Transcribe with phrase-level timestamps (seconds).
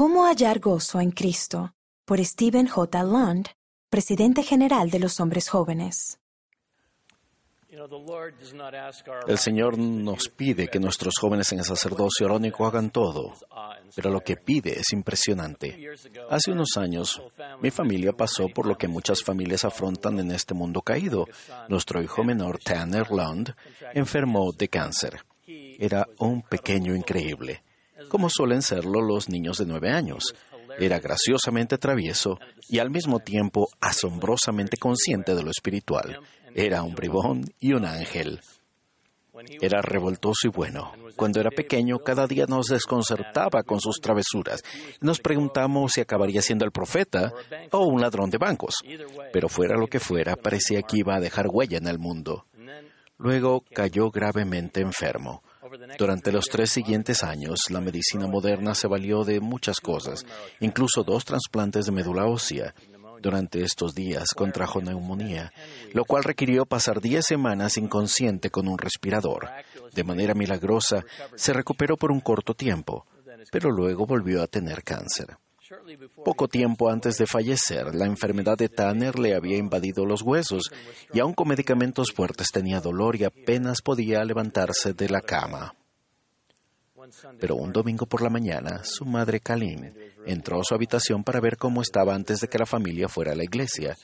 [0.00, 1.74] ¿Cómo hallar gozo en Cristo?
[2.06, 3.04] por Stephen J.
[3.04, 3.48] Lund,
[3.90, 6.18] presidente general de los hombres jóvenes.
[9.28, 13.34] El Señor nos pide que nuestros jóvenes en el sacerdocio arónico hagan todo,
[13.94, 15.78] pero lo que pide es impresionante.
[16.30, 17.20] Hace unos años,
[17.60, 21.26] mi familia pasó por lo que muchas familias afrontan en este mundo caído.
[21.68, 23.54] Nuestro hijo menor, Tanner Lund,
[23.92, 25.20] enfermó de cáncer.
[25.46, 27.62] Era un pequeño increíble,
[28.10, 30.34] como suelen serlo los niños de nueve años.
[30.78, 36.20] Era graciosamente travieso y al mismo tiempo asombrosamente consciente de lo espiritual.
[36.54, 38.40] Era un bribón y un ángel.
[39.60, 40.92] Era revoltoso y bueno.
[41.16, 44.62] Cuando era pequeño, cada día nos desconcertaba con sus travesuras.
[45.00, 47.32] Nos preguntamos si acabaría siendo el profeta
[47.70, 48.74] o un ladrón de bancos.
[49.32, 52.46] Pero fuera lo que fuera, parecía que iba a dejar huella en el mundo.
[53.16, 55.42] Luego cayó gravemente enfermo.
[55.98, 60.24] Durante los tres siguientes años, la medicina moderna se valió de muchas cosas,
[60.60, 62.74] incluso dos trasplantes de médula ósea.
[63.22, 65.52] Durante estos días contrajo neumonía,
[65.92, 69.48] lo cual requirió pasar diez semanas inconsciente con un respirador.
[69.92, 73.06] De manera milagrosa, se recuperó por un corto tiempo,
[73.52, 75.36] pero luego volvió a tener cáncer.
[76.24, 80.70] Poco tiempo antes de fallecer, la enfermedad de Tanner le había invadido los huesos
[81.12, 85.74] y aun con medicamentos fuertes tenía dolor y apenas podía levantarse de la cama.
[87.38, 89.92] Pero un domingo por la mañana, su madre Kalin
[90.26, 93.34] entró a su habitación para ver cómo estaba antes de que la familia fuera a
[93.34, 93.96] la iglesia.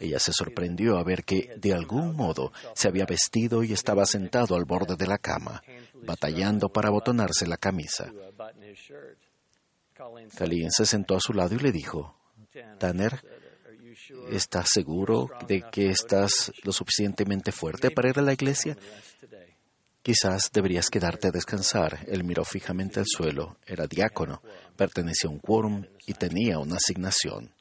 [0.00, 4.54] Ella se sorprendió a ver que, de algún modo, se había vestido y estaba sentado
[4.54, 5.62] al borde de la cama,
[6.02, 8.12] batallando para abotonarse la camisa.
[10.36, 12.16] Kalin se sentó a su lado y le dijo,
[12.78, 13.22] Tanner,
[14.30, 18.76] ¿estás seguro de que estás lo suficientemente fuerte para ir a la iglesia?
[20.02, 22.04] Quizás deberías quedarte a descansar.
[22.08, 23.56] Él miró fijamente al suelo.
[23.64, 24.42] Era diácono,
[24.76, 27.52] pertenecía a un quórum y tenía una asignación.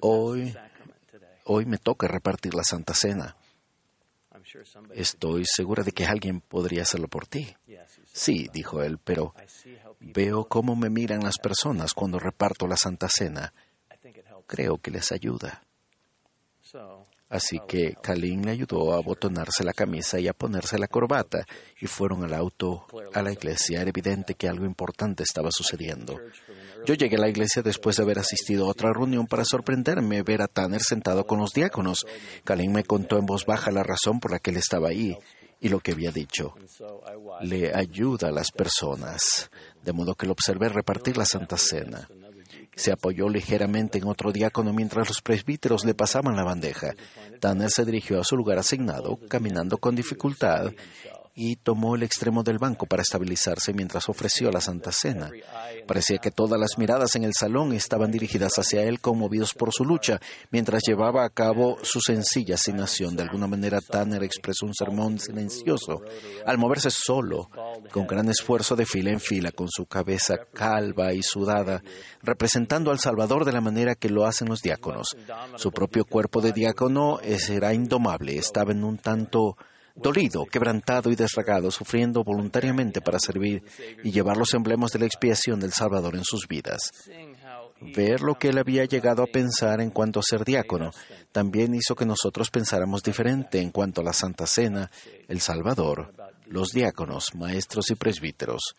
[0.00, 0.54] Hoy,
[1.44, 3.36] hoy me toca repartir la Santa Cena.
[4.92, 7.56] Estoy segura de que alguien podría hacerlo por ti.
[8.12, 9.34] Sí, dijo él, pero
[10.00, 13.52] veo cómo me miran las personas cuando reparto la Santa Cena.
[14.46, 15.62] Creo que les ayuda.
[17.34, 21.44] Así que Kalin le ayudó a abotonarse la camisa y a ponerse la corbata
[21.80, 23.80] y fueron al auto a la iglesia.
[23.80, 26.16] Era evidente que algo importante estaba sucediendo.
[26.86, 30.42] Yo llegué a la iglesia después de haber asistido a otra reunión para sorprenderme ver
[30.42, 32.06] a Tanner sentado con los diáconos.
[32.44, 35.18] Kalin me contó en voz baja la razón por la que él estaba ahí
[35.60, 36.54] y lo que había dicho.
[37.40, 39.50] Le ayuda a las personas,
[39.82, 42.08] de modo que lo observé repartir la Santa Cena.
[42.76, 46.94] Se apoyó ligeramente en otro diácono mientras los presbíteros le pasaban la bandeja.
[47.40, 50.72] Tanner se dirigió a su lugar asignado, caminando con dificultad,
[51.34, 55.30] y tomó el extremo del banco para estabilizarse mientras ofreció la Santa Cena.
[55.86, 59.84] Parecía que todas las miradas en el salón estaban dirigidas hacia él, conmovidos por su
[59.84, 63.16] lucha, mientras llevaba a cabo su sencilla asignación.
[63.16, 66.02] De alguna manera, Tanner expresó un sermón silencioso.
[66.46, 67.50] Al moverse solo,
[67.90, 71.82] con gran esfuerzo de fila en fila, con su cabeza calva y sudada,
[72.22, 75.08] representando al Salvador de la manera que lo hacen los diáconos.
[75.56, 79.56] Su propio cuerpo de diácono era indomable, estaba en un tanto
[79.94, 83.62] dolido, quebrantado y desragado, sufriendo voluntariamente para servir
[84.02, 86.90] y llevar los emblemas de la expiación del Salvador en sus vidas.
[87.80, 90.90] Ver lo que él había llegado a pensar en cuanto a ser diácono
[91.32, 94.90] también hizo que nosotros pensáramos diferente en cuanto a la Santa Cena,
[95.28, 96.14] el Salvador,
[96.46, 98.74] los diáconos, maestros y presbíteros.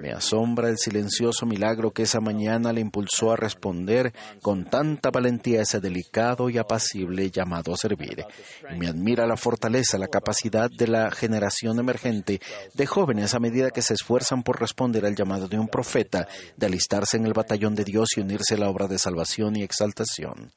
[0.00, 4.12] Me asombra el silencioso milagro que esa mañana le impulsó a responder
[4.42, 8.24] con tanta valentía a ese delicado y apacible llamado a servir.
[8.72, 12.40] Y me admira la fortaleza, la capacidad de la generación emergente
[12.74, 16.66] de jóvenes a medida que se esfuerzan por responder al llamado de un profeta, de
[16.66, 20.50] alistarse en el batallón de Dios y unirse a la obra de salvación y exaltación.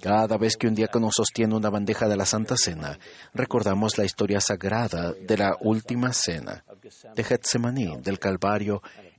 [0.00, 2.98] Cada vez que un diácono sostiene una bandeja de la Santa Cena,
[3.34, 6.64] recordamos la historia sagrada de la última cena
[7.14, 8.35] de Getsemaní, del Calvario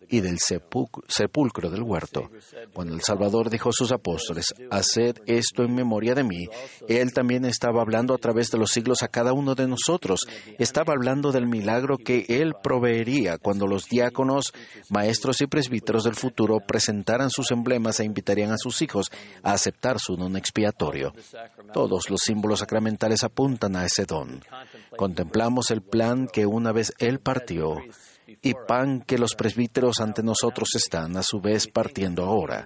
[0.09, 2.29] y del sepulcro del huerto.
[2.73, 6.47] Cuando el Salvador dijo a sus apóstoles, haced esto en memoria de mí,
[6.87, 10.21] Él también estaba hablando a través de los siglos a cada uno de nosotros.
[10.57, 14.53] Estaba hablando del milagro que Él proveería cuando los diáconos,
[14.89, 19.11] maestros y presbíteros del futuro presentaran sus emblemas e invitarían a sus hijos
[19.43, 21.13] a aceptar su don expiatorio.
[21.73, 24.41] Todos los símbolos sacramentales apuntan a ese don.
[24.95, 27.77] Contemplamos el plan que una vez Él partió
[28.47, 32.65] y pan que los presbíteros ante nosotros están a su vez partiendo ahora.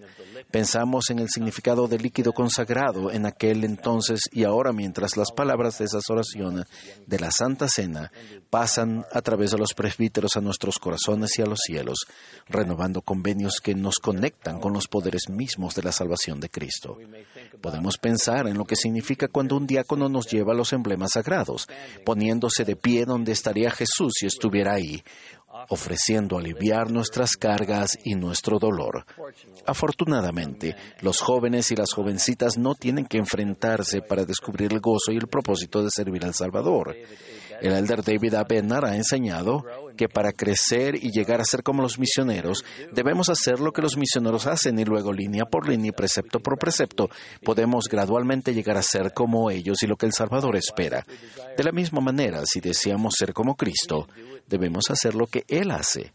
[0.51, 5.79] Pensamos en el significado del líquido consagrado en aquel entonces y ahora mientras las palabras
[5.79, 6.65] de esas oraciones
[7.07, 8.11] de la Santa Cena
[8.51, 12.05] pasan a través de los presbíteros a nuestros corazones y a los cielos,
[12.47, 16.97] renovando convenios que nos conectan con los poderes mismos de la salvación de Cristo.
[17.59, 21.67] Podemos pensar en lo que significa cuando un diácono nos lleva los emblemas sagrados,
[22.05, 25.01] poniéndose de pie donde estaría Jesús si estuviera ahí,
[25.69, 29.05] ofreciendo aliviar nuestras cargas y nuestro dolor.
[29.65, 35.17] Afortunadamente, los jóvenes y las jovencitas no tienen que enfrentarse para descubrir el gozo y
[35.17, 36.95] el propósito de servir al Salvador.
[37.61, 38.45] El elder David A.
[38.49, 39.63] ha enseñado
[39.95, 43.97] que para crecer y llegar a ser como los misioneros, debemos hacer lo que los
[43.97, 47.09] misioneros hacen y luego línea por línea y precepto por precepto
[47.43, 51.05] podemos gradualmente llegar a ser como ellos y lo que el Salvador espera.
[51.55, 54.07] De la misma manera, si deseamos ser como Cristo,
[54.47, 56.13] debemos hacer lo que Él hace.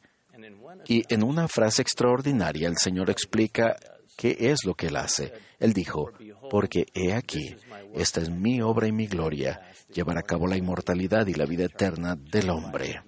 [0.89, 3.77] Y en una frase extraordinaria el Señor explica
[4.17, 5.33] qué es lo que Él hace.
[5.59, 6.11] Él dijo,
[6.51, 7.57] porque he aquí,
[7.95, 9.61] esta es mi obra y mi gloria,
[9.93, 13.01] llevar a cabo la inmortalidad y la vida eterna del hombre.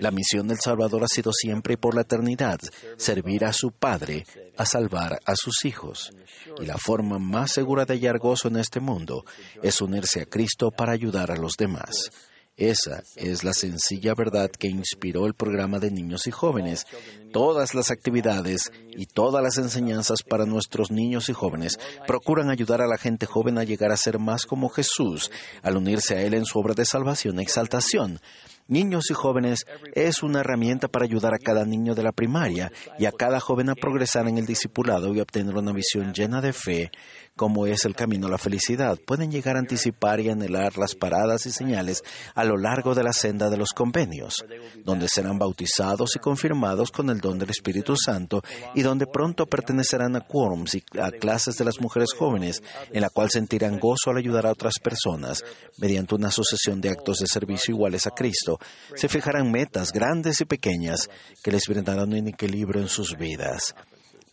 [0.00, 2.60] La misión del Salvador ha sido siempre y por la eternidad
[2.96, 4.26] servir a su Padre
[4.56, 6.12] a salvar a sus hijos.
[6.60, 9.24] Y la forma más segura de hallar gozo en este mundo
[9.62, 12.10] es unirse a Cristo para ayudar a los demás.
[12.56, 16.86] Esa es la sencilla verdad que inspiró el programa de niños y jóvenes.
[17.34, 22.86] Todas las actividades y todas las enseñanzas para nuestros niños y jóvenes procuran ayudar a
[22.86, 26.44] la gente joven a llegar a ser más como Jesús, al unirse a Él en
[26.44, 28.20] su obra de salvación exaltación.
[28.66, 33.04] Niños y jóvenes es una herramienta para ayudar a cada niño de la primaria y
[33.04, 36.90] a cada joven a progresar en el discipulado y obtener una visión llena de fe,
[37.36, 38.98] como es el camino a la felicidad.
[39.06, 42.02] Pueden llegar a anticipar y anhelar las paradas y señales
[42.34, 44.42] a lo largo de la senda de los convenios,
[44.82, 48.42] donde serán bautizados y confirmados con el don del Espíritu Santo
[48.74, 52.62] y donde pronto pertenecerán a quórums y a clases de las mujeres jóvenes,
[52.92, 55.42] en la cual sentirán gozo al ayudar a otras personas
[55.78, 58.58] mediante una sucesión de actos de servicio iguales a Cristo.
[58.94, 61.08] Se fijarán metas grandes y pequeñas
[61.42, 63.74] que les brindarán un equilibrio en sus vidas.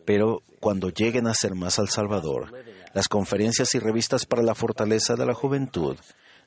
[0.06, 2.52] Pero cuando lleguen a ser más al Salvador,
[2.94, 5.96] las conferencias y revistas para la fortaleza de la juventud,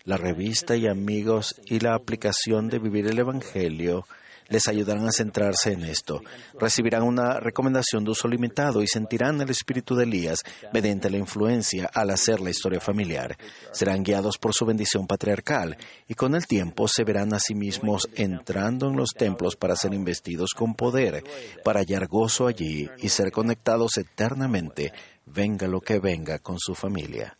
[0.04, 4.04] la revista y amigos y la aplicación de vivir el Evangelio
[4.48, 6.20] les ayudarán a centrarse en esto.
[6.58, 10.40] Recibirán una recomendación de uso limitado y sentirán el espíritu de Elías
[10.72, 13.36] mediante la influencia al hacer la historia familiar.
[13.72, 15.76] Serán guiados por su bendición patriarcal
[16.08, 19.94] y con el tiempo se verán a sí mismos entrando en los templos para ser
[19.94, 21.24] investidos con poder,
[21.64, 24.92] para hallar gozo allí y ser conectados eternamente,
[25.26, 27.36] venga lo que venga con su familia.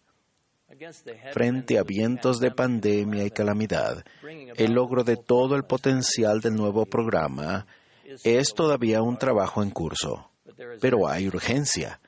[1.32, 4.04] Frente a vientos de pandemia y calamidad,
[4.56, 7.66] el logro de todo el potencial del nuevo programa
[8.22, 10.30] es todavía un trabajo en curso.
[10.80, 12.00] Pero hay urgencia.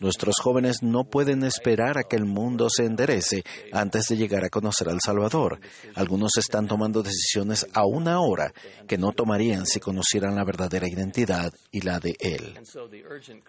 [0.00, 3.42] Nuestros jóvenes no pueden esperar a que el mundo se enderece
[3.72, 5.60] antes de llegar a conocer al Salvador.
[5.94, 8.52] Algunos están tomando decisiones aún ahora
[8.86, 12.58] que no tomarían si conocieran la verdadera identidad y la de Él.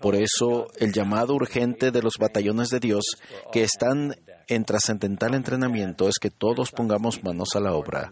[0.01, 3.06] Por eso, el llamado urgente de los batallones de Dios
[3.51, 4.16] que están
[4.50, 8.12] en trascendental entrenamiento es que todos pongamos manos a la obra.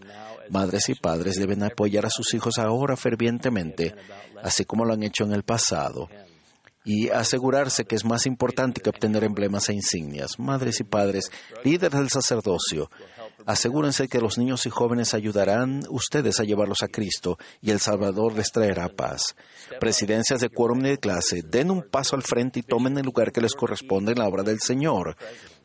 [0.50, 3.94] Madres y padres deben apoyar a sus hijos ahora fervientemente,
[4.42, 6.08] así como lo han hecho en el pasado
[6.88, 10.38] y asegurarse que es más importante que obtener emblemas e insignias.
[10.38, 11.30] Madres y padres,
[11.62, 12.90] líderes del sacerdocio,
[13.48, 18.34] asegúrense que los niños y jóvenes ayudarán ustedes a llevarlos a Cristo y el Salvador
[18.34, 19.34] les traerá paz.
[19.80, 23.32] Presidencias de quórum y de clase, den un paso al frente y tomen el lugar
[23.32, 25.16] que les corresponde en la obra del Señor.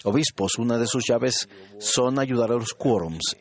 [0.05, 3.35] Obispos, una de sus llaves son ayudar a los quórums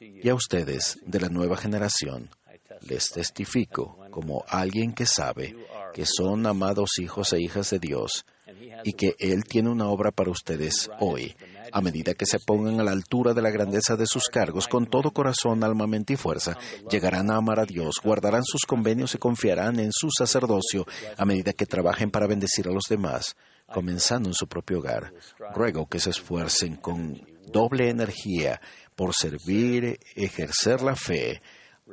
[0.00, 2.30] y a ustedes de la nueva generación.
[2.88, 5.54] Les testifico como alguien que sabe
[5.92, 8.24] que son amados hijos e hijas de Dios
[8.84, 11.36] y que Él tiene una obra para ustedes hoy.
[11.72, 14.86] A medida que se pongan a la altura de la grandeza de sus cargos, con
[14.86, 16.56] todo corazón, alma, mente y fuerza,
[16.90, 21.52] llegarán a amar a Dios, guardarán sus convenios y confiarán en su sacerdocio a medida
[21.52, 23.36] que trabajen para bendecir a los demás,
[23.72, 25.12] comenzando en su propio hogar.
[25.54, 27.20] Ruego que se esfuercen con
[27.50, 28.60] doble energía
[28.94, 31.40] por servir, ejercer la fe,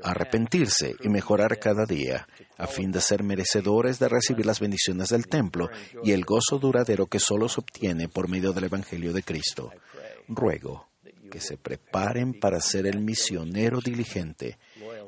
[0.03, 5.27] arrepentirse y mejorar cada día, a fin de ser merecedores de recibir las bendiciones del
[5.27, 5.69] templo
[6.03, 9.71] y el gozo duradero que solo se obtiene por medio del Evangelio de Cristo.
[10.27, 10.87] Ruego
[11.31, 14.57] que se preparen para ser el misionero diligente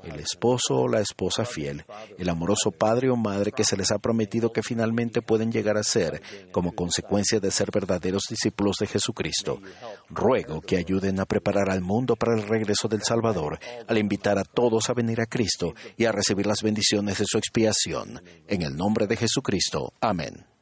[0.04, 1.86] el esposo o la esposa fiel,
[2.18, 5.84] el amoroso padre o madre que se les ha prometido que finalmente pueden llegar a
[5.84, 9.62] ser como consecuencia de ser verdaderos discípulos de Jesucristo.
[10.10, 14.44] Ruego que ayuden a preparar al mundo para el regreso del Salvador, al invitar a
[14.44, 18.22] todos a venir a Cristo y a recibir las bendiciones de su expiación.
[18.48, 19.94] En el nombre de Jesucristo.
[20.02, 20.57] Amén.